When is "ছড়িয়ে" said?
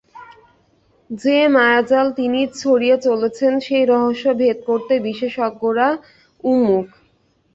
2.55-2.97